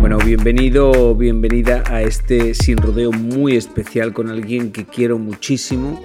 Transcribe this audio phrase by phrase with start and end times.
[0.00, 6.02] Bueno, bienvenido, bienvenida a este sin rodeo muy especial con alguien que quiero muchísimo,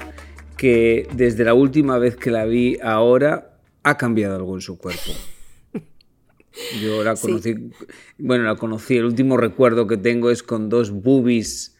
[0.57, 5.11] que desde la última vez que la vi ahora ha cambiado algo en su cuerpo.
[6.81, 7.71] Yo la conocí,
[8.17, 11.77] bueno, la conocí, el último recuerdo que tengo es con dos boobies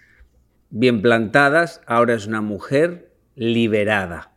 [0.70, 4.32] bien plantadas, ahora es una mujer liberada.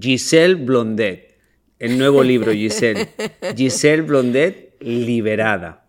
[0.00, 1.33] Giselle Blondet,
[1.78, 3.08] el nuevo libro Giselle.
[3.56, 5.86] Giselle Blondet liberada.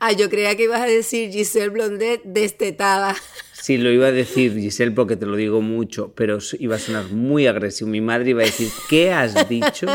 [0.00, 3.14] Ah, yo creía que ibas a decir Giselle Blondet destetada.
[3.52, 7.06] Sí, lo iba a decir Giselle porque te lo digo mucho, pero iba a sonar
[7.06, 7.90] muy agresivo.
[7.90, 9.86] Mi madre iba a decir, ¿qué has dicho?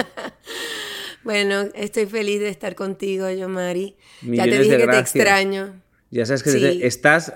[1.23, 3.95] Bueno, estoy feliz de estar contigo, yo, Mari.
[4.21, 5.81] ya te dije que te extraño.
[6.11, 7.33] Ya sabes que estás,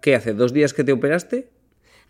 [0.00, 0.32] ¿qué hace?
[0.32, 1.50] ¿Dos días que te operaste?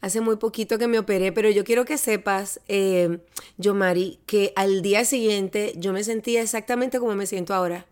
[0.00, 3.18] Hace muy poquito que me operé, pero yo quiero que sepas, eh,
[3.58, 7.86] yo, Mari, que al día siguiente yo me sentía exactamente como me siento ahora.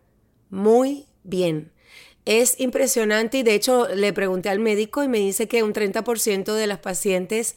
[0.49, 1.71] Muy bien.
[2.25, 6.53] Es impresionante y de hecho le pregunté al médico y me dice que un 30%
[6.53, 7.55] de las pacientes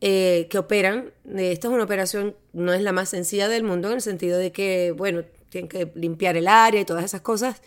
[0.00, 3.88] eh, que operan, eh, esta es una operación, no es la más sencilla del mundo
[3.88, 7.60] en el sentido de que, bueno, tienen que limpiar el área y todas esas cosas,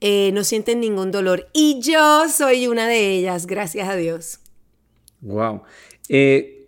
[0.00, 1.48] eh, no sienten ningún dolor.
[1.52, 4.40] Y yo soy una de ellas, gracias a Dios.
[5.24, 5.62] Wow.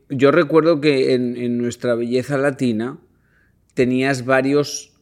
[0.09, 2.99] yo recuerdo que en, nuestra belleza latina
[3.75, 4.94] tenías varios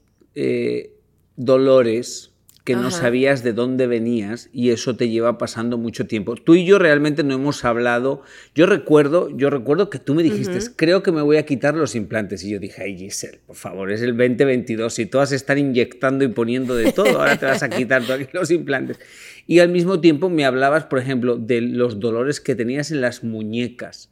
[1.37, 2.34] dolores
[2.65, 6.35] que no sabías de dónde venías y eso te lleva pasando mucho tiempo.
[6.35, 8.23] Tú y yo realmente no hemos hablado.
[8.55, 11.95] Yo recuerdo, yo recuerdo que tú me dijiste, creo que me voy a quitar los
[11.95, 16.25] implantes y yo dije, ay Giselle, por favor, es el 2022 y todas están inyectando
[16.25, 18.03] y poniendo de todo, ahora te vas a quitar
[18.33, 18.99] los implantes.
[19.47, 23.23] Y al mismo tiempo me hablabas, por ejemplo, de los dolores que tenías en las
[23.23, 24.11] muñecas.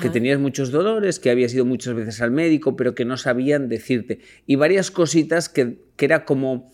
[0.00, 3.68] que tenías muchos dolores, que habías ido muchas veces al médico, pero que no sabían
[3.68, 4.20] decirte.
[4.46, 6.70] Y varias cositas que, que era como,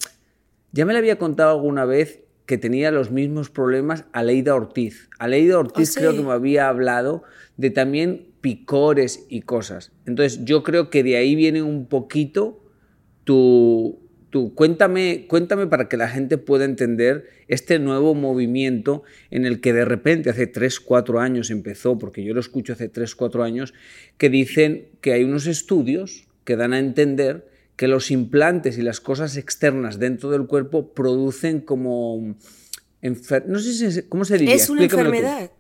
[0.76, 5.09] ya me le había contado alguna vez que tenía los mismos problemas Aleida Ortiz.
[5.19, 7.22] Aleida Ortiz oh, creo que me había hablado
[7.56, 9.92] de también picores y cosas.
[10.04, 12.62] Entonces yo creo que de ahí viene un poquito
[13.25, 13.98] tu...
[14.28, 19.72] tu cuéntame, cuéntame para que la gente pueda entender este nuevo movimiento en el que
[19.72, 23.72] de repente hace 3, 4 años empezó, porque yo lo escucho hace 3, 4 años,
[24.19, 29.00] que dicen que hay unos estudios que dan a entender que los implantes y las
[29.00, 32.34] cosas externas dentro del cuerpo producen como...
[33.03, 34.54] No sé si, ¿Cómo se diría?
[34.54, 35.50] Es una enfermedad.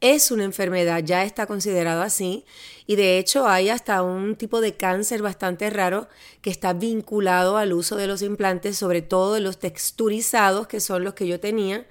[0.00, 2.44] Es una enfermedad, ya está considerado así.
[2.86, 6.08] Y de hecho hay hasta un tipo de cáncer bastante raro
[6.42, 11.04] que está vinculado al uso de los implantes, sobre todo de los texturizados, que son
[11.04, 11.86] los que yo tenía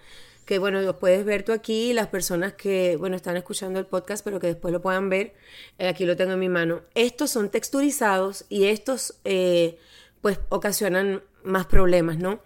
[0.50, 4.24] que bueno, los puedes ver tú aquí, las personas que, bueno, están escuchando el podcast,
[4.26, 5.36] pero que después lo puedan ver,
[5.78, 6.82] eh, aquí lo tengo en mi mano.
[6.96, 9.78] Estos son texturizados y estos, eh,
[10.22, 12.40] pues, ocasionan más problemas, ¿no?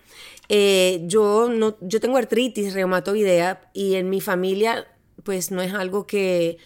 [0.49, 4.85] Eh, yo no, yo tengo artritis reumatoidea y en mi familia,
[5.23, 6.57] pues, no es algo que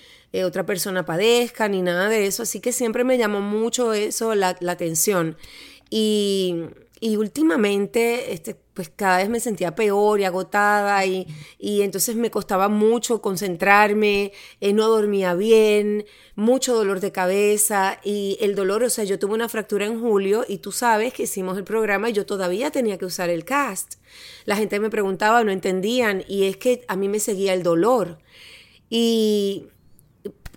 [0.43, 4.57] otra persona padezca ni nada de eso, así que siempre me llamó mucho eso la,
[4.59, 5.37] la atención.
[5.91, 6.63] Y
[6.99, 11.25] y últimamente, este, pues cada vez me sentía peor y agotada y,
[11.59, 18.53] entonces me costaba mucho concentrarme, eh, no dormía bien, mucho dolor de cabeza y el
[18.53, 21.63] dolor, o sea, yo tuve una fractura en julio y tú sabes que hicimos el
[21.63, 23.95] programa y yo todavía tenía que usar el cast.
[24.45, 28.19] La gente me preguntaba, no entendían y es que a mí me seguía el dolor.
[28.91, 29.69] Y,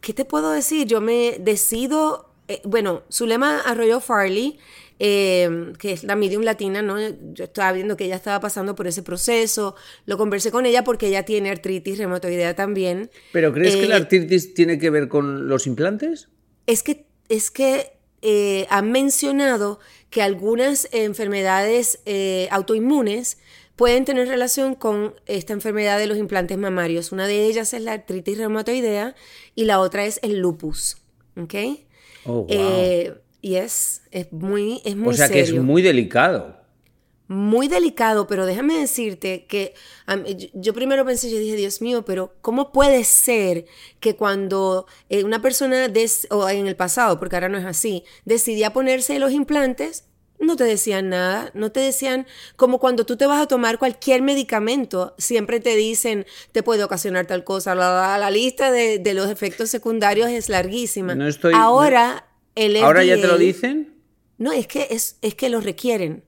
[0.03, 0.87] ¿qué te puedo decir?
[0.87, 4.59] Yo me decido, eh, bueno, Zulema Arroyo Farley
[5.03, 6.99] Em, que es la medium latina, ¿no?
[7.33, 9.75] Yo estaba viendo que ella estaba pasando por ese proceso,
[10.05, 13.11] lo conversé con ella porque ella tiene artritis reumatoidea también.
[13.33, 16.29] ¿Pero crees que la eh, artritis tiene que ver con los implantes?
[16.67, 19.81] Es que, es que eh, han mencionado
[20.11, 23.39] que algunas enfermedades eh, autoinmunes
[23.77, 27.11] pueden tener relación con esta enfermedad de los implantes mamarios.
[27.11, 29.15] Una de ellas es la artritis reumatoidea
[29.55, 30.99] y la otra es el lupus.
[31.39, 31.55] ¿Ok?
[32.27, 33.15] Oh, wow.
[33.43, 36.59] Y es, es muy, es muy o sea que es muy delicado.
[37.27, 39.73] muy delicado, pero déjame decirte que
[40.55, 43.67] yo primero pensé, yo dije, Dios mío, pero ¿cómo puede ser
[44.01, 48.03] que cuando eh, una persona, des- o en el pasado, porque ahora no es así,
[48.25, 50.05] decidía ponerse los implantes,
[50.41, 52.27] no te decían nada, no te decían
[52.57, 57.27] como cuando tú te vas a tomar cualquier medicamento, siempre te dicen, te puede ocasionar
[57.27, 61.15] tal cosa, la, la- la lista de, de los efectos secundarios es larguísima.
[61.15, 63.95] No estoy- ahora, el ¿Ahora ya te lo dicen?
[64.39, 66.23] no, es que, es, es que lo requieren.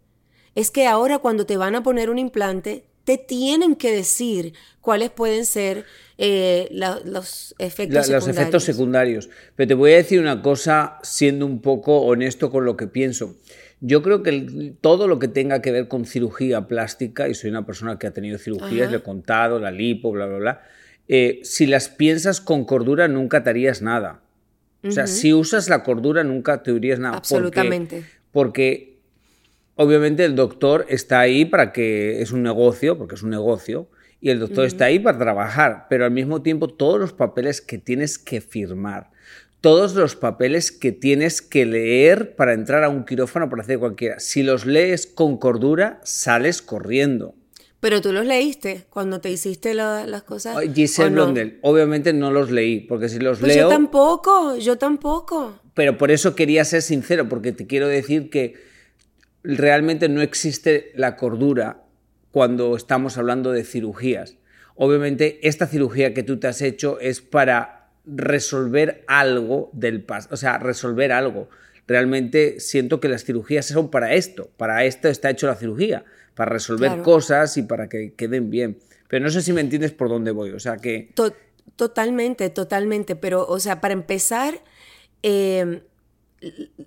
[0.55, 5.11] Es que ahora cuando te van a poner un implante, te tienen que decir cuáles
[5.11, 5.85] pueden ser
[6.19, 8.39] eh, la- los efectos La- los secundarios.
[8.39, 9.31] efectos secundarios.
[9.57, 13.35] Pero te voy a decir una cosa, siendo un poco honesto con lo que pienso.
[13.81, 17.51] Yo creo que el- todo lo que tenga que ver con cirugía plástica, y soy
[17.51, 18.91] una persona que ha tenido cirugías, Ajá.
[18.93, 20.63] le he contado, la lipo, bla, bla, bla,
[21.09, 24.21] eh, si las piensas con cordura nunca te harías nada.
[24.85, 27.15] O sea, si usas la cordura nunca te harías nada.
[27.23, 28.05] porque- Absolutamente.
[28.33, 28.99] porque
[29.77, 33.89] obviamente el doctor está ahí para que es un negocio, porque es un negocio,
[34.21, 37.79] y el doctor está ahí para trabajar, pero al mismo tiempo todos los papeles que
[37.79, 39.11] tienes que firmar,
[39.61, 44.19] todos los papeles que tienes que leer para entrar a un quirófano para hacer cualquiera,
[44.21, 47.35] si los lees con cordura, sales corriendo.
[47.83, 50.57] Pero tú los leíste cuando te hiciste la- las cosas.
[50.73, 51.23] Giselle ¿o no?
[51.25, 53.65] Blondel, obviamente no los leí, porque si los Pues leo...
[53.65, 55.59] yo tampoco, yo tampoco.
[55.75, 58.55] Pero por eso quería ser sincero, porque te quiero decir que
[59.43, 61.83] realmente no existe la cordura
[62.31, 64.37] cuando estamos hablando de cirugías.
[64.77, 70.37] Obviamente, esta cirugía que tú te has hecho es para resolver algo del pasado, o
[70.37, 71.49] sea, resolver algo.
[71.89, 76.51] Realmente siento que las cirugías son para esto, para esto está hecho la cirugía, para
[76.53, 77.03] resolver Claro.
[77.03, 78.79] cosas y para que queden bien.
[79.09, 81.11] Pero no sé si me entiendes por dónde voy, o sea que...
[81.15, 81.35] To-
[81.77, 83.17] totalmente, totalmente.
[83.17, 84.63] Pero, o sea, para empezar,
[85.23, 85.83] eh,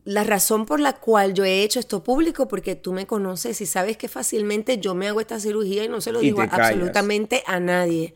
[0.04, 3.66] la razón por la cual yo he hecho esto público, porque tú me conoces y
[3.66, 7.44] sabes que fácilmente yo me hago esta cirugía y no se lo Y digo absolutamente
[7.48, 8.16] a nadie.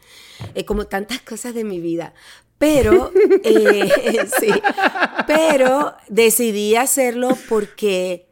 [0.55, 2.13] Eh, como tantas cosas de mi vida.
[2.57, 3.11] Pero,
[3.43, 3.89] eh,
[4.39, 4.49] sí,
[5.27, 8.27] pero decidí hacerlo porque,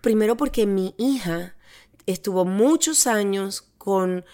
[0.00, 1.56] primero porque mi hija
[2.06, 4.24] estuvo muchos años con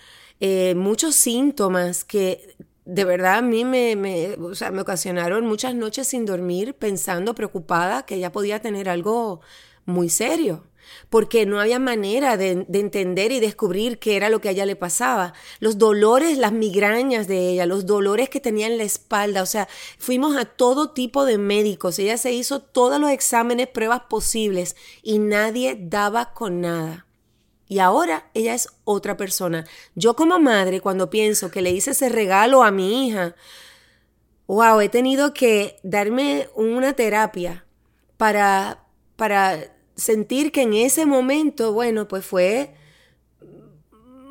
[0.40, 2.56] eh, muchos síntomas que
[2.88, 8.06] de verdad a mí me, o sea, me ocasionaron muchas noches sin dormir pensando, preocupada,
[8.06, 9.40] que ella podía tener algo
[9.84, 10.64] muy serio.
[11.10, 14.64] Porque no había manera de, de entender y descubrir qué era lo que a ella
[14.64, 15.34] le pasaba.
[15.60, 19.42] Los dolores, las migrañas de ella, los dolores que tenía en la espalda.
[19.42, 19.68] O sea,
[19.98, 21.98] fuimos a todo tipo de médicos.
[21.98, 27.07] Ella se hizo todos los exámenes, pruebas posibles y nadie daba con nada.
[27.68, 29.66] Y ahora ella es otra persona.
[29.94, 33.34] Yo como madre, cuando pienso que le hice ese regalo a mi hija,
[34.46, 37.66] wow, he tenido que darme una terapia
[38.16, 38.84] para,
[39.16, 42.74] para sentir que en ese momento, bueno, pues fue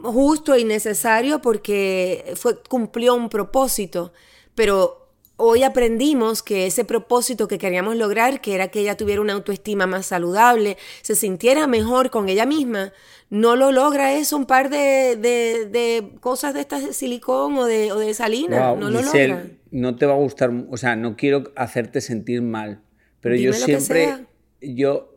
[0.02, 4.14] justo y necesario porque fue, cumplió un propósito.
[4.56, 5.07] Pero
[5.38, 9.86] hoy aprendimos que ese propósito que queríamos lograr, que era que ella tuviera una autoestima
[9.88, 12.92] más saludable, se sintiera mejor con ella misma,
[13.30, 17.66] no lo logra eso un par de, de- de cosas de estas de silicón o
[17.66, 18.72] de, o de salina.
[18.72, 19.46] Wow, no lo Giselle, logra.
[19.72, 22.82] no te va a gustar, o sea, no quiero hacerte sentir mal,
[23.22, 24.26] pero yo Dime siempre,
[24.62, 25.14] yo,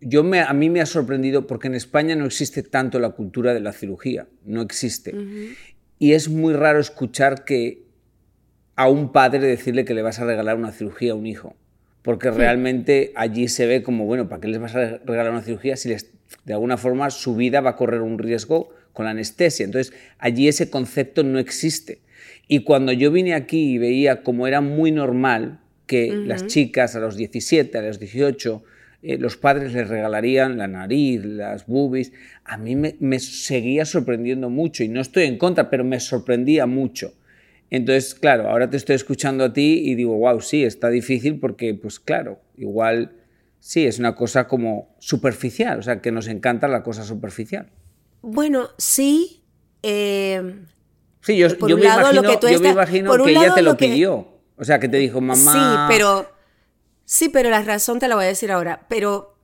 [0.00, 3.54] yo me, a mí me ha sorprendido porque en España no existe tanto la cultura
[3.54, 5.14] de la cirugía, no existe.
[6.00, 7.81] Y es muy raro escuchar que
[8.76, 11.54] a un padre decirle que le vas a regalar una cirugía a un hijo,
[12.02, 15.76] porque realmente allí se ve como, bueno, ¿para qué les vas a regalar una cirugía
[15.76, 16.10] si les,
[16.44, 19.64] de alguna forma su vida va a correr un riesgo con la anestesia?
[19.64, 22.00] Entonces, allí ese concepto no existe.
[22.48, 27.00] Y cuando yo vine aquí y veía como era muy normal que las chicas a
[27.00, 28.64] los 17, a los 18,
[29.02, 32.12] eh, los padres les regalarían la nariz, las boobies,
[32.44, 36.66] a mí me, me seguía sorprendiendo mucho y no estoy en contra, pero me sorprendía
[36.66, 37.12] mucho.
[37.74, 41.72] Entonces, claro, ahora te estoy escuchando a ti y digo, wow, sí, está difícil porque,
[41.74, 43.16] pues claro, igual
[43.60, 47.70] sí, es una cosa como superficial, o sea, que nos encanta la cosa superficial.
[48.20, 49.42] Bueno, sí.
[49.82, 50.64] eh,
[51.22, 53.10] Sí, yo, Por yo un me lado, lo imagino, que tú yo me estás- imagino
[53.10, 54.28] por un que ella lado, te lo, lo que- pidió.
[54.56, 55.86] O sea, que te dijo, mamá.
[55.88, 56.30] Sí, pero.
[57.04, 58.86] Sí, pero la razón te la voy a decir ahora.
[58.88, 59.34] Pero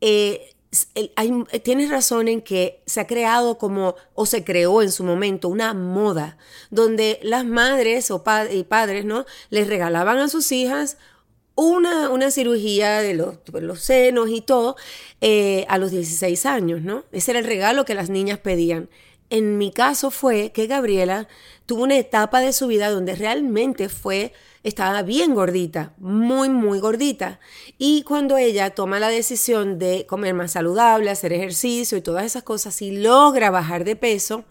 [0.00, 0.50] eh,
[0.94, 5.48] eh, tienes razón en que se ha creado como, o se creó en su momento,
[5.48, 6.36] una moda,
[6.70, 8.22] donde las madres o
[8.52, 9.24] y padres, ¿no?
[9.50, 10.98] Les regalaban a sus hijas
[11.54, 14.76] una, una cirugía de los, los senos y todo
[15.20, 17.04] eh, a los 16 años, ¿no?
[17.12, 18.88] Ese era el regalo que las niñas pedían.
[19.30, 21.28] En mi caso fue que Gabriela
[21.66, 24.32] tuvo una etapa de su vida donde realmente fue,
[24.62, 27.38] estaba bien gordita, muy, muy gordita.
[27.76, 32.42] Y cuando ella toma la decisión de comer más saludable, hacer ejercicio y todas esas
[32.42, 34.44] cosas y logra bajar de peso,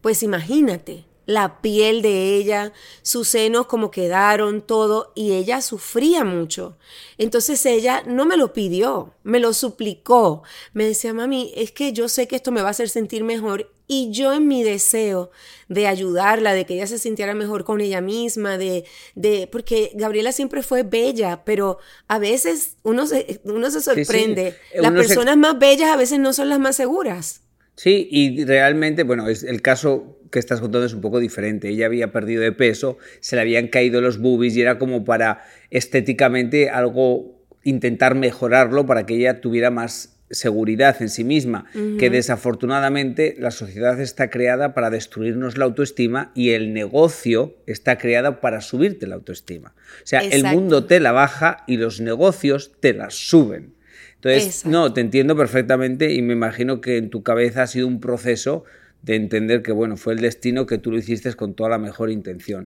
[0.00, 2.72] pues imagínate, la piel de ella,
[3.02, 6.76] sus senos como quedaron, todo, y ella sufría mucho.
[7.18, 10.42] Entonces ella no me lo pidió, me lo suplicó.
[10.72, 13.72] Me decía, mami, es que yo sé que esto me va a hacer sentir mejor
[13.86, 15.30] y yo en mi deseo
[15.68, 18.84] de ayudarla, de que ella se sintiera mejor con ella misma, de,
[19.14, 24.56] de porque Gabriela siempre fue bella, pero a veces uno se, uno se sorprende.
[24.74, 27.42] Las personas más bellas a veces no son las más seguras.
[27.82, 31.70] Sí, y realmente, bueno, es el caso que estás contando es un poco diferente.
[31.70, 35.44] Ella había perdido de peso, se le habían caído los boobies y era como para
[35.70, 43.34] estéticamente algo intentar mejorarlo para que ella tuviera más seguridad en sí misma, que desafortunadamente
[43.38, 49.06] la sociedad está creada para destruirnos la autoestima y el negocio está creado para subirte
[49.06, 49.74] la autoestima.
[50.04, 53.79] O sea, el mundo te la baja y los negocios te la suben.
[54.22, 58.00] Entonces, no, te entiendo perfectamente y me imagino que en tu cabeza ha sido un
[58.00, 58.64] proceso
[59.00, 62.10] de entender que bueno, fue el destino que tú lo hiciste con toda la mejor
[62.10, 62.64] intención.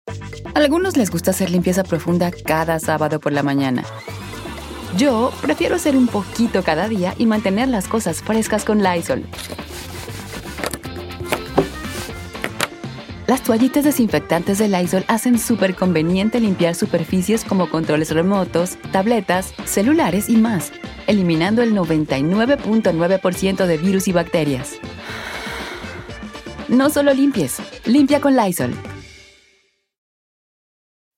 [0.55, 3.85] A algunos les gusta hacer limpieza profunda cada sábado por la mañana.
[4.97, 9.25] Yo prefiero hacer un poquito cada día y mantener las cosas frescas con Lysol.
[13.27, 20.29] Las toallitas desinfectantes de Lysol hacen súper conveniente limpiar superficies como controles remotos, tabletas, celulares
[20.29, 20.73] y más,
[21.07, 24.75] eliminando el 99.9% de virus y bacterias.
[26.69, 28.75] No solo limpies, limpia con Lysol.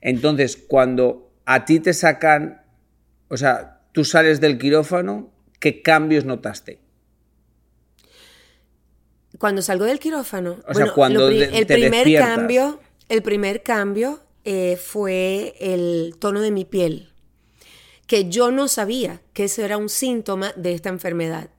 [0.00, 2.62] Entonces, cuando a ti te sacan,
[3.28, 6.80] o sea, tú sales del quirófano, ¿qué cambios notaste?
[9.38, 15.54] Cuando salgo del quirófano, o sea, cuando el primer cambio, el primer cambio eh, fue
[15.60, 17.10] el tono de mi piel,
[18.06, 21.50] que yo no sabía que eso era un síntoma de esta enfermedad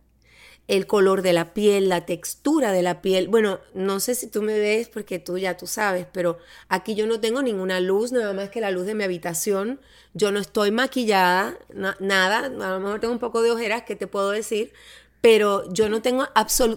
[0.68, 3.28] el color de la piel, la textura de la piel.
[3.30, 7.08] Bueno, no sé si tú me ves porque tú ya tú sabes, pero aquí yo
[7.08, 9.80] no tengo ninguna luz, nada más que la luz de mi habitación.
[10.14, 11.58] Yo no estoy maquillada,
[12.00, 14.74] nada, a lo mejor tengo un poco de ojeras, que te puedo decir?
[15.22, 16.26] Pero yo no tengo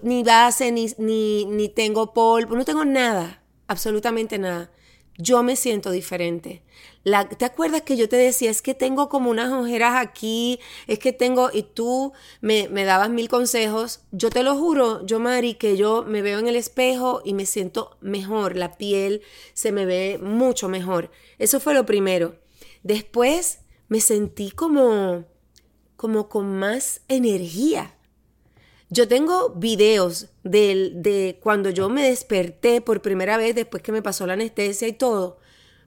[0.03, 4.71] ni base, ni, ni, ni tengo polvo, no tengo nada, absolutamente nada
[5.21, 6.63] yo me siento diferente.
[7.03, 10.99] La, ¿Te acuerdas que yo te decía, es que tengo como unas ojeras aquí, es
[10.99, 14.01] que tengo, y tú me, me dabas mil consejos?
[14.13, 17.47] Yo te lo juro, yo Mari, que yo me veo en el espejo y me
[17.47, 19.23] siento mejor, la piel
[19.55, 21.11] se me ve mucho mejor.
[21.39, 22.37] Eso fue lo primero.
[22.83, 25.25] Después me sentí como,
[25.97, 27.97] como con más energía.
[28.93, 34.03] Yo tengo videos de, de cuando yo me desperté por primera vez después que me
[34.03, 35.39] pasó la anestesia y todo.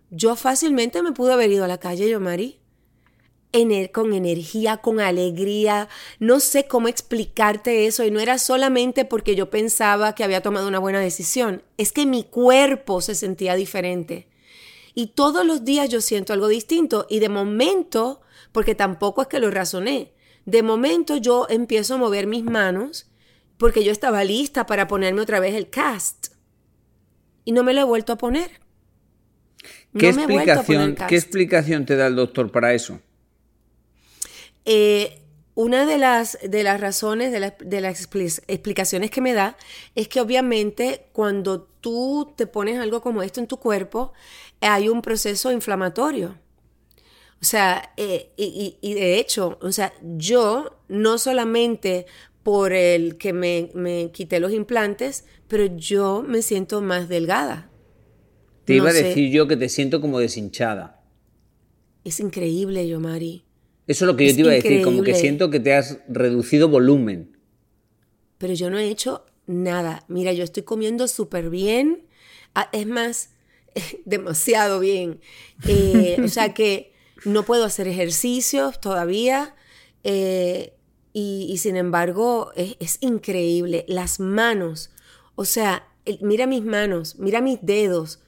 [0.10, 2.60] Yo fácilmente me pude haber ido a la calle, yo, Mari.
[3.92, 5.90] con energía, con alegría.
[6.20, 8.06] No sé cómo explicarte eso.
[8.06, 11.62] Y no era solamente porque yo pensaba que había tomado una buena decisión.
[11.78, 14.28] Es que mi cuerpo se sentía diferente.
[14.96, 17.06] Y todos los días yo siento algo distinto.
[17.10, 18.22] Y de momento,
[18.54, 20.13] porque tampoco es que lo razoné,
[20.46, 23.10] de momento yo empiezo a mover mis manos
[23.58, 26.34] porque yo estaba lista para ponerme otra vez el cast.
[27.46, 28.50] Y no me lo he vuelto a poner.
[29.98, 33.00] ¿Qué, explicación, ¿qué explicación te da el doctor para eso?
[34.66, 35.22] Eh,
[35.56, 38.02] una de las, de las razones, de, de, las
[38.48, 39.56] explicaciones que me da,
[39.94, 44.14] es que obviamente cuando tú te pones algo como esto en tu cuerpo,
[44.62, 46.38] hay un proceso inflamatorio.
[47.44, 52.06] O sea, eh, y, de hecho, o sea, yo no solamente
[52.42, 57.70] por el que me, me, quité los implantes, pero yo me siento más delgada.
[58.64, 61.04] Te iba a decir yo que te siento como deshinchada.
[62.06, 63.44] Es increíble, yo, Mari.
[63.88, 66.00] Eso es lo que yo te iba a decir, como que siento que te has
[66.08, 67.36] reducido volumen.
[68.38, 70.06] Pero yo no he hecho nada.
[70.08, 72.06] Mira, yo estoy comiendo súper bien.
[72.56, 73.32] Ah, es más,
[74.06, 75.20] demasiado bien.
[75.68, 76.93] Eh, o sea que
[77.26, 79.56] no puedo hacer ejercicios todavía.
[80.04, 80.74] Eh,
[81.14, 83.86] y, sin embargo, es, increíble.
[83.88, 84.90] Las manos,
[85.36, 85.88] o sea,
[86.22, 88.20] mira mis manos, mira mis dedos.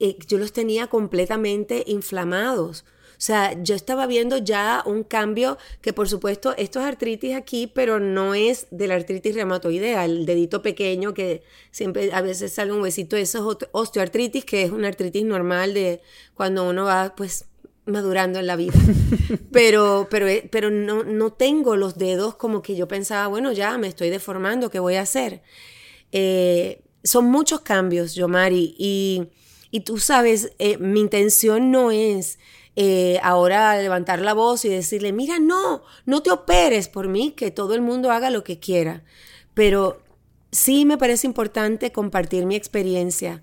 [0.00, 2.84] Eh, yo los tenía completamente inflamados.
[3.16, 7.68] O sea, yo estaba viendo ya un cambio que por supuesto esto es artritis aquí,
[7.68, 12.72] pero no es de la artritis reumatoidea, el dedito pequeño que siempre a veces sale
[12.72, 16.02] un huesito, eso es osteoartritis, que es una artritis normal de
[16.34, 17.46] cuando uno va pues
[17.86, 18.74] madurando en la vida.
[19.52, 23.78] Pero, pero, eh, pero no, no tengo los dedos como que yo pensaba, bueno, ya
[23.78, 25.42] me estoy deformando, ¿qué voy a hacer?
[26.10, 29.28] Eh, son muchos cambios, Yomari, y,
[29.70, 32.38] y tú sabes, eh, mi intención no es
[32.76, 37.50] eh, ahora levantar la voz y decirle, mira, no, no te operes por mí, que
[37.50, 39.04] todo el mundo haga lo que quiera.
[39.54, 40.02] Pero
[40.50, 43.42] sí me parece importante compartir mi experiencia.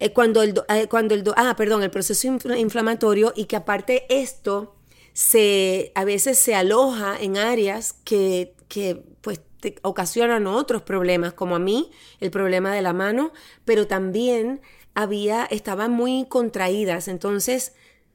[0.00, 2.26] Eh, cuando el, eh, cuando el, ah, perdón, el proceso
[2.56, 4.74] inflamatorio y que aparte esto
[5.12, 11.54] se, a veces se aloja en áreas que, que pues te ocasionan otros problemas, como
[11.54, 11.90] a mí,
[12.20, 13.32] el problema de la mano,
[13.66, 14.62] pero también
[14.94, 17.06] había, estaban muy contraídas.
[17.06, 17.74] Entonces,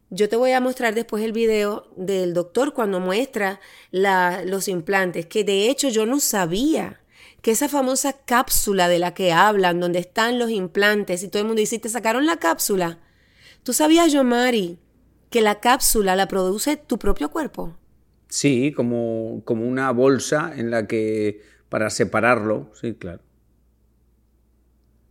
[0.09, 3.59] yo te voy a mostrar después el video del doctor cuando muestra
[3.91, 7.01] los implantes, que de hecho yo no sabía
[7.45, 11.45] que esa famosa cápsula de la que hablan, donde están los implantes, y todo el
[11.45, 12.97] mundo dice, ¿te sacaron la cápsula?
[13.61, 14.79] ¿Tú sabías, yo, Mari,
[15.29, 17.77] que la cápsula la produce tu propio cuerpo?
[18.29, 23.21] Sí, como, como una bolsa en la que para separarlo, sí, claro.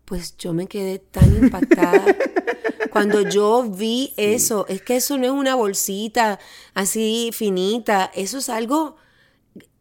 [0.04, 2.04] Pues yo me quedé tan impactada.
[2.90, 6.40] Cuando yo vi eso, es que eso no es una bolsita
[6.74, 8.96] así finita, eso es algo,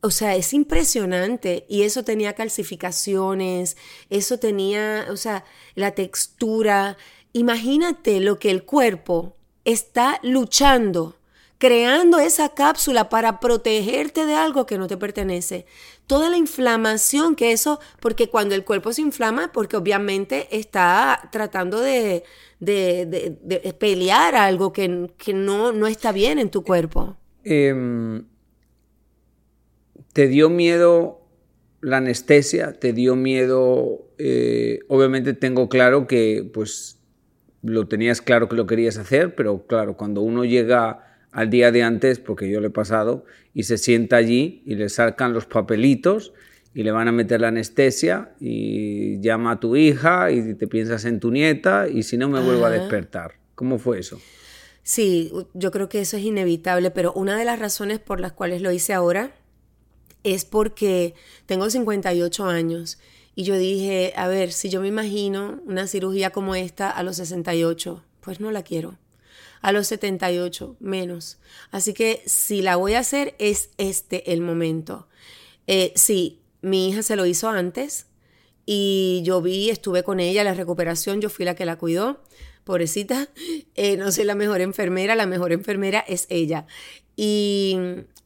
[0.04, 1.66] o sea, es impresionante.
[1.70, 3.78] Y eso tenía calcificaciones,
[4.10, 5.46] eso tenía, o sea,
[5.76, 6.98] la textura.
[7.32, 9.34] Imagínate lo que el cuerpo
[9.64, 11.16] está luchando
[11.58, 15.66] creando esa cápsula para protegerte de algo que no te pertenece.
[16.08, 21.80] Toda la inflamación que eso, porque cuando el cuerpo se inflama, porque obviamente está tratando
[21.80, 22.26] de,
[22.60, 27.16] de, pelear algo que, no, no, está bien en tu cuerpo.
[27.46, 28.26] Em,
[30.14, 31.22] ¿Te dio miedo
[31.82, 32.74] la anestesia?
[32.74, 34.08] ¿Te dio miedo?
[34.20, 37.00] Eh, obviamente tengo claro que pues
[37.64, 41.82] lo tenías claro que lo querías hacer, pero claro, cuando uno llega al día de
[41.82, 46.34] antes, porque yo lo he pasado, y se sienta allí y le sacan los papelitos
[46.76, 51.06] y le van a meter la anestesia y llama a tu hija y te piensas
[51.06, 53.36] en tu nieta y si no me vuelvo a despertar.
[53.56, 54.20] ¿Cómo fue eso?
[54.84, 58.62] Sí, yo creo que eso es inevitable, pero una de las razones por las cuales
[58.62, 59.32] lo hice ahora
[60.24, 63.00] es porque tengo 58 años
[63.36, 67.18] y yo dije, a ver, si yo me imagino una cirugía como esta a los
[67.18, 68.98] 68, pues no la quiero
[69.64, 71.40] a los 78 menos.
[71.72, 75.08] Así que si la voy a hacer es este el momento.
[75.66, 78.08] Eh, sí, mi hija se lo hizo antes
[78.66, 82.22] y yo vi, estuve con ella, la recuperación, yo fui la que la cuidó.
[82.66, 83.30] Pobrecita,
[83.76, 86.68] eh, no soy la mejor enfermera, la mejor enfermera es ella.
[87.16, 87.78] Y,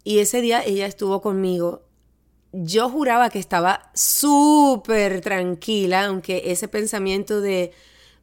[0.03, 1.86] y ese día ella estuvo conmigo
[2.51, 7.71] yo juraba que estaba súper tranquila, aunque ese pensamiento de,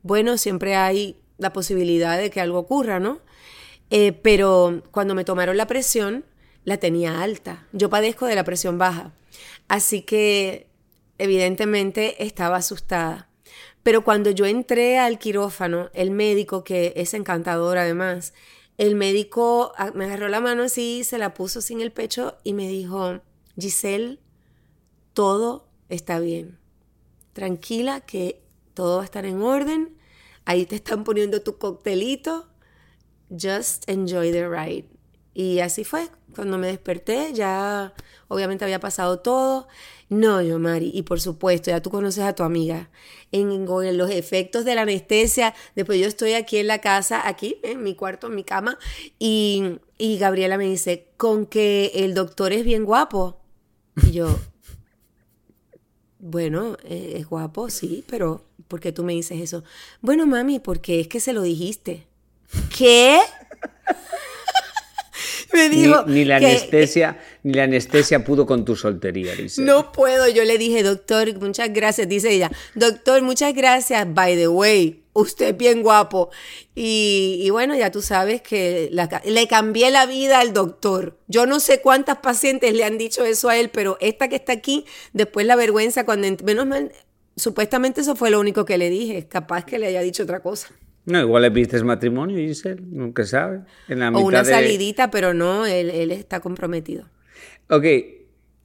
[0.02, 3.20] bueno, siempre hay la posibilidad de que algo ocurra, ¿no?
[3.90, 6.24] Eh, pero cuando me tomaron la presión,
[6.64, 7.66] la tenía alta.
[7.72, 9.12] Yo padezco de la presión baja.
[9.68, 10.68] Así que
[11.18, 13.28] evidentemente estaba asustada.
[13.82, 18.32] Pero cuando yo entré al quirófano, el médico, que es encantador además,
[18.78, 22.54] el médico ah, me agarró la mano así, se la puso sin el pecho y
[22.54, 23.20] me dijo,
[23.59, 24.21] Giselle,
[25.12, 26.59] todo está bien.
[27.33, 28.43] Tranquila que
[28.75, 29.97] todo va a estar en orden
[30.45, 32.47] Ahí te están poniendo tu coctelito.
[33.31, 34.85] Just enjoy the ride.
[35.33, 36.09] Y así fue.
[36.35, 37.95] Cuando me desperté, ya
[38.29, 39.69] obviamente había pasado todo.
[40.11, 42.90] No, yo, Mari, y por supuesto, ya tú conoces a tu amiga.
[43.33, 47.83] En, los efectos de la anestesia, después yo estoy aquí en la casa, aquí, en
[47.83, 48.79] mi cuarto, en mi cama,
[49.19, 53.40] y, y Gabriela me dice, con que el doctor es bien guapo.
[54.02, 54.38] Y yo,
[56.18, 59.64] bueno, eh, es guapo, sí, pero ¿por qué tú me dices eso?
[60.00, 62.07] Bueno, mami, porque es que se lo dijiste.
[62.76, 63.20] ¿Qué?
[65.52, 70.28] me dijo ni, la anestesia ni la anestesia pudo con tu soltería dice no puedo
[70.28, 75.48] yo le dije doctor muchas gracias dice ella doctor muchas gracias by the way usted
[75.50, 76.31] es bien guapo
[76.74, 78.90] y, y bueno ya tú sabes que
[79.24, 83.48] le cambié la vida al doctor yo no sé cuántas pacientes le han dicho eso
[83.48, 86.92] a él pero esta que está aquí después la vergüenza cuando menos mal
[87.37, 90.68] supuestamente eso fue lo único que le dije capaz que le haya dicho otra cosa
[91.07, 93.61] No, igual le pides matrimonio, Giselle, nunca sabe.
[93.88, 97.05] En la o mitad una de- salidita, pero no, él, él está comprometido.
[97.68, 97.85] Ok,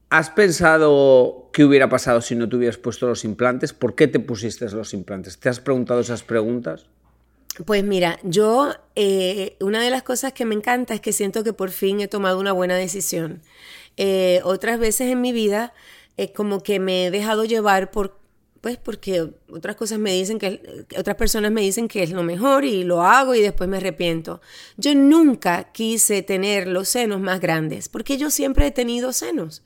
[0.09, 3.73] ¿has pensado qué hubiera pasado si no te hubieras puesto los implantes?
[3.73, 5.39] ¿Por qué te pusiste los implantes?
[5.39, 6.85] ¿Te has preguntado esas preguntas?
[7.65, 11.53] Pues mira, yo eh, una de las cosas que me encanta es que siento que
[11.53, 13.41] por fin he tomado una buena decisión.
[13.97, 15.73] Eh, otras veces en mi vida
[16.15, 18.17] es como que me he dejado llevar por,
[18.61, 22.63] pues porque otras cosas me dicen que, otras personas me dicen que es lo mejor
[22.63, 24.41] y lo hago y después me arrepiento.
[24.77, 29.63] Yo nunca quise tener los senos más grandes porque yo siempre he tenido senos.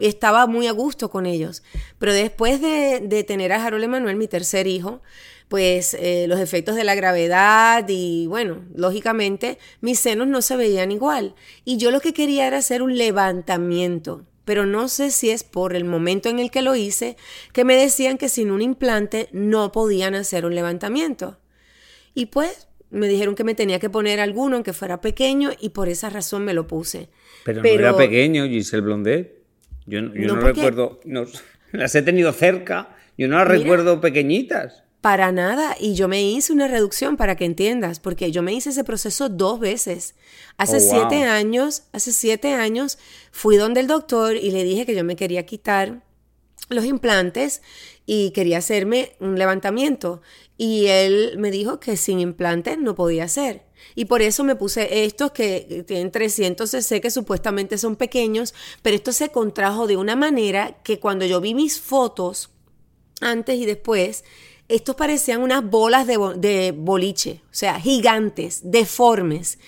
[0.00, 1.62] Estaba muy a gusto con ellos.
[1.98, 5.02] Pero después de, de tener a Harold Emanuel, mi tercer hijo,
[5.50, 10.92] pues eh, los efectos de la gravedad y bueno, lógicamente mis senos no se veían
[10.92, 11.34] igual.
[11.64, 15.74] Y yo lo que quería era hacer un levantamiento, pero no sé si es por
[15.74, 17.16] el momento en el que lo hice,
[17.52, 21.40] que me decían que sin un implante no podían hacer un levantamiento.
[22.14, 25.88] Y pues me dijeron que me tenía que poner alguno, aunque fuera pequeño, y por
[25.88, 27.08] esa razón me lo puse.
[27.44, 29.39] Pero, no era pequeño, Giselle Blondet.
[29.90, 31.24] Yo, no- yo No, no, porque- recuerdo, no,
[31.72, 33.58] las he tenido cerca, yo no las Mira.
[33.58, 34.82] recuerdo pequeñitas.
[35.00, 38.68] Para nada, y yo me hice una reducción para que entiendas, porque yo me hice
[38.70, 40.14] ese proceso dos veces.
[40.58, 40.90] Hace Oh, wow.
[41.08, 42.98] siete años, hace siete años
[43.32, 46.02] fui donde el doctor y le dije que yo me quería quitar
[46.68, 47.62] los implantes
[48.04, 50.20] y quería hacerme un levantamiento.
[50.58, 53.62] Y él me dijo que sin implantes no podía hacer.
[53.94, 58.96] Y por eso me puse estos que tienen 300 cc, que supuestamente son pequeños, pero
[58.96, 62.50] esto se contrajo de una manera que cuando yo vi mis fotos,
[63.20, 64.24] antes y después,
[64.68, 69.58] estos parecían unas bolas de, de boliche, o sea, gigantes, deformes.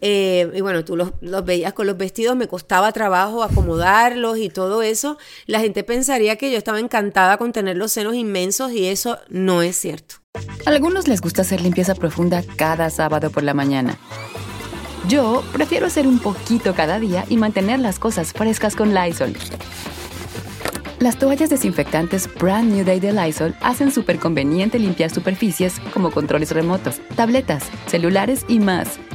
[0.00, 1.12] Eh, y bueno, tú los,
[1.44, 5.18] veías con los vestidos, me costaba trabajo acomodarlos y todo eso.
[5.46, 9.62] La gente pensaría que yo estaba encantada con tener los senos inmensos y eso no
[9.62, 10.16] es cierto.
[10.66, 13.98] A algunos les gusta hacer limpieza profunda cada sábado por la mañana.
[15.08, 19.34] Yo prefiero hacer un poquito cada día y mantener las cosas frescas con Lysol.
[20.98, 26.52] Las toallas desinfectantes Brand New Day de Lysol hacen súper conveniente limpiar superficies como controles
[26.52, 28.98] remotos, tabletas, celulares y más,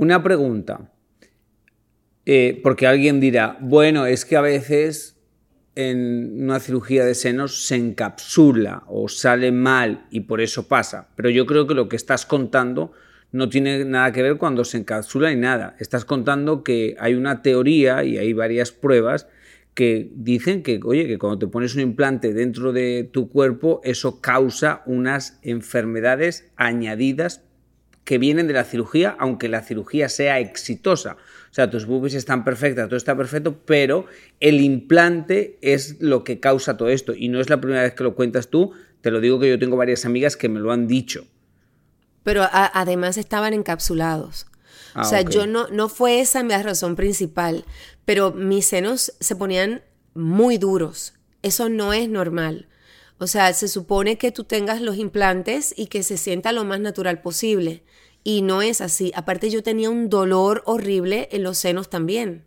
[0.00, 0.92] Una pregunta.
[2.24, 5.18] Eh, porque alguien dirá, bueno, es que a veces
[5.74, 11.08] en una cirugía de senos se encapsula o sale mal y por eso pasa.
[11.16, 12.92] Pero yo creo que lo que estás contando
[13.32, 15.74] no tiene nada que ver cuando se encapsula ni nada.
[15.80, 19.26] Estás contando que hay una teoría y hay varias pruebas
[19.74, 24.20] que dicen que, oye, que cuando te pones un implante dentro de tu cuerpo, eso
[24.20, 27.47] causa unas enfermedades añadidas
[28.08, 31.18] que vienen de la cirugía, aunque la cirugía sea exitosa.
[31.50, 34.06] O sea, tus boobies están perfectas, todo está perfecto, pero
[34.40, 37.12] el implante es lo que causa todo esto.
[37.14, 39.58] Y no es la primera vez que lo cuentas tú, te lo digo que yo
[39.58, 41.26] tengo varias amigas que me lo han dicho.
[42.22, 44.46] Pero además estaban encapsulados.
[44.94, 47.66] Ah, o sea, yo no, no fue esa la razón principal,
[48.06, 49.82] pero mis senos se ponían
[50.14, 51.12] muy duros.
[51.42, 52.67] Eso no es normal.
[53.18, 56.80] O sea, se supone que tú tengas los implantes y que se sienta lo más
[56.80, 57.82] natural posible.
[58.22, 59.12] Y no es así.
[59.14, 62.44] Aparte yo tenía un dolor horrible en los senos también.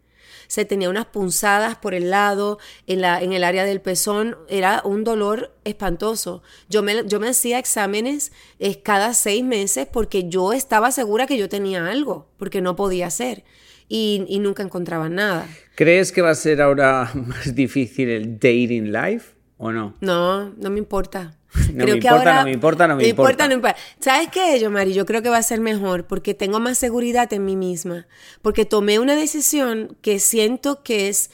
[0.48, 4.38] Se tenía unas punzadas por el lado, en, la, en el área del pezón.
[4.50, 6.42] Era un dolor espantoso.
[6.70, 11.38] Yo me, yo me hacía exámenes eh, cada seis meses porque yo estaba segura que
[11.38, 13.44] yo tenía algo, porque no podía ser.
[13.88, 15.48] Y, y nunca encontraba nada.
[15.76, 19.94] ¿Crees que va a ser ahora más difícil el dating life o no?
[20.02, 21.38] No, no me importa.
[21.74, 23.44] No me importa, no me importa, no me importa.
[23.44, 23.78] no me importa.
[24.00, 24.94] ¿Sabes qué, yo, Mari?
[24.94, 28.08] Yo creo que va a ser mejor porque tengo más seguridad en mí misma.
[28.42, 31.30] Porque tomé una decisión que siento que es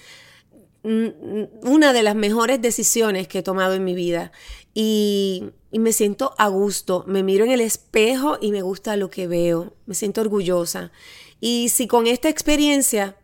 [0.84, 4.32] una de las mejores decisiones que he tomado en mi vida.
[4.74, 7.04] Y, y me siento a gusto.
[7.08, 9.74] Me miro en el espejo y me gusta lo que veo.
[9.86, 10.92] Me siento orgullosa.
[11.40, 13.16] Y si con esta experiencia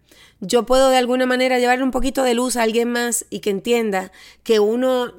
[0.46, 3.50] yo puedo de alguna manera llevarle un poquito de luz a alguien más y que
[3.50, 4.12] entienda
[4.44, 5.14] que uno,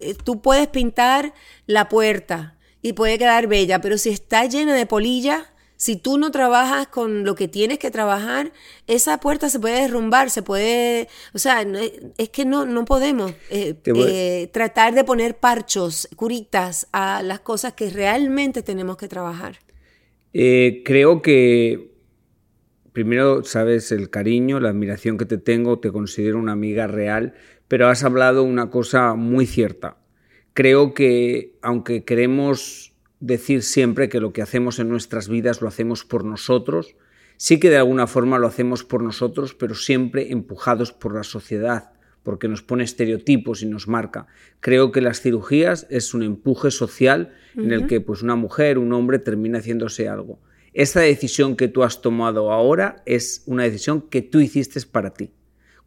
[0.00, 1.34] eh, tú puedes pintar
[1.66, 6.32] la puerta y puede quedar bella, pero si está llena de polilla, Si tú no
[6.32, 8.52] trabajas con lo que tienes que trabajar,
[8.88, 11.64] esa puerta se puede derrumbar, se puede, o sea,
[12.18, 17.74] es que no, no podemos eh, eh, tratar de poner parchos, curitas a las cosas
[17.74, 19.60] que realmente tenemos que trabajar.
[20.32, 21.92] Eh, creo que
[22.98, 27.34] primero sabes el cariño, la admiración que te tengo, te considero una amiga real,
[27.68, 29.98] pero has hablado una cosa muy cierta.
[30.52, 36.04] Creo que aunque queremos decir siempre que lo que hacemos en nuestras vidas lo hacemos
[36.04, 36.96] por nosotros.
[37.36, 41.92] Sí que de alguna forma lo hacemos por nosotros, pero siempre empujados por la sociedad,
[42.24, 44.26] porque nos pone estereotipos y nos marca.
[44.58, 48.92] Creo que las cirugías es un empuje social en el que pues una mujer, un
[48.92, 50.40] hombre termina haciéndose algo.
[50.72, 55.30] Esta decisión que tú has tomado ahora es una decisión que tú hiciste para ti.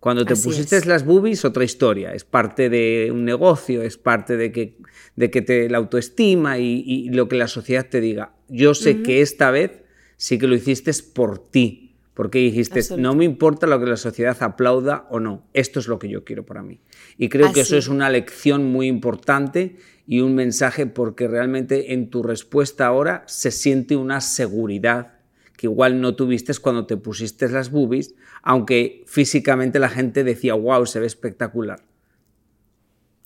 [0.02, 2.12] Cuando te pusiste las boobies, otra historia.
[2.14, 4.78] Es parte de un negocio, es parte de que,
[5.16, 8.34] de que te la autoestima y, lo que la sociedad te diga.
[8.50, 9.84] Yo sé que esta vez
[10.18, 11.90] sí que lo hiciste por ti.
[12.16, 15.98] Porque dijiste, no me importa lo que la sociedad aplauda o no, esto es lo
[15.98, 16.82] que yo quiero para mí.
[17.18, 19.78] Y creo que eso es una lección muy importante
[20.12, 25.14] y un mensaje porque realmente en tu respuesta ahora se siente una seguridad
[25.56, 30.86] que igual no tuviste cuando te pusiste las boobies, aunque físicamente la gente decía, wow,
[30.86, 31.82] se ve espectacular.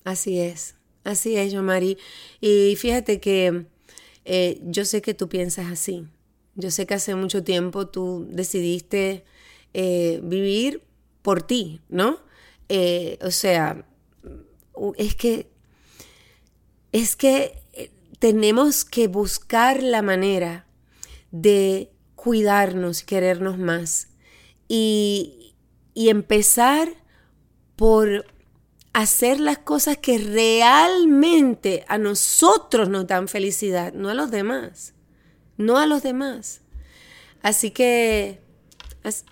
[0.04, 1.98] Así es, así es, yo Mari.
[2.40, 3.66] Y fíjate que
[4.24, 6.06] eh, yo sé que tú piensas así.
[6.54, 9.24] Yo sé que hace mucho tiempo tú decidiste
[9.74, 10.84] eh, vivir
[11.22, 12.20] por ti, ¿no?
[12.68, 13.84] Eh, o sea,
[14.96, 15.48] es que,
[17.00, 17.62] es que
[18.18, 20.66] tenemos que buscar la manera
[21.30, 24.08] de cuidarnos, querernos más
[24.66, 25.54] y,
[25.92, 26.88] y empezar
[27.76, 28.24] por
[28.94, 34.94] hacer las cosas que realmente a nosotros nos dan felicidad, no a los demás,
[35.58, 36.62] no a los demás.
[37.42, 38.40] Así que,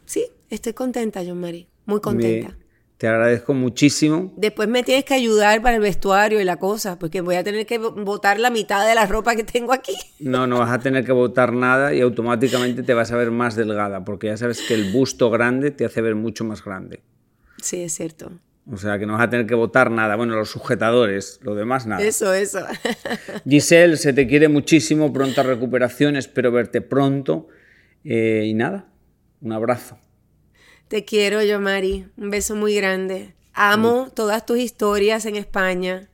[0.04, 2.58] sí, estoy contenta, John Marie, muy contenta.
[2.98, 4.32] Te agradezco muchísimo.
[4.36, 7.66] Después me tienes que ayudar para el vestuario y la cosa, porque voy a tener
[7.66, 9.94] que botar la mitad de la ropa que tengo aquí.
[10.20, 13.56] No, no vas a tener que botar nada y automáticamente te vas a ver más
[13.56, 17.02] delgada, porque ya sabes que el busto grande te hace ver mucho más grande.
[17.60, 18.30] Sí, es cierto.
[18.70, 20.16] O sea, que no vas a tener que botar nada.
[20.16, 22.02] Bueno, los sujetadores, lo demás nada.
[22.02, 22.60] Eso, eso.
[23.48, 27.48] Giselle, se te quiere muchísimo, pronta recuperación, espero verte pronto.
[28.04, 28.86] Eh, y nada,
[29.42, 29.98] un abrazo.
[30.94, 32.06] Te quiero yo, Mari.
[32.16, 33.34] Un beso muy grande.
[33.52, 36.08] Amo todas tus historias en España.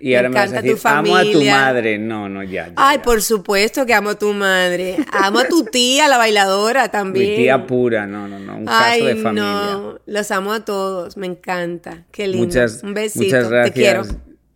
[0.00, 1.98] Y me ahora me vas a decir, amo a tu madre.
[1.98, 2.72] No, no, ya.
[2.74, 4.96] Ay, por supuesto que amo a tu madre.
[5.12, 7.32] Amo a tu tía, la bailadora también.
[7.32, 8.56] Mi tía pura, no, no, no.
[8.56, 9.42] Un caso de familia.
[9.42, 11.18] No, los amo a todos.
[11.18, 12.06] Me encanta.
[12.10, 12.46] Qué lindo.
[12.46, 13.26] Muchas, Un besito.
[13.26, 13.74] Muchas gracias.
[13.74, 14.04] Te quiero.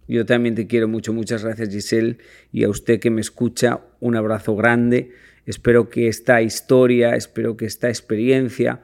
[0.06, 1.12] Yo también te quiero mucho.
[1.12, 2.16] Muchas gracias, Giselle.
[2.52, 5.12] Y a usted que me escucha, un abrazo grande.
[5.44, 8.80] Espero que esta historia, espero que esta experiencia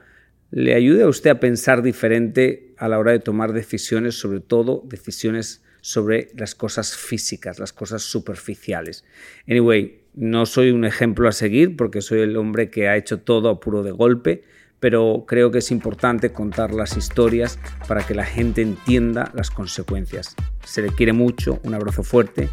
[0.50, 4.83] le ayude a usted a pensar diferente a la hora de tomar decisiones, sobre todo
[4.87, 9.04] decisiones sobre las cosas físicas, las cosas superficiales.
[9.48, 13.50] Anyway, no soy un ejemplo a seguir porque soy el hombre que ha hecho todo
[13.50, 14.44] a puro de golpe,
[14.80, 20.37] pero creo que es importante contar las historias para que la gente entienda las consecuencias.
[20.64, 22.48] Se le quiere mucho, un abrazo fuerte,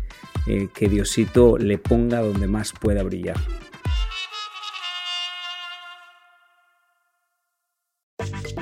[0.47, 3.37] eh, que Diosito le ponga donde más pueda brillar.